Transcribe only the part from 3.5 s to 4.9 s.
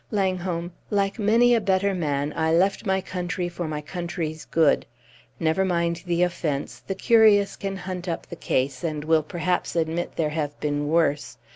my country's good.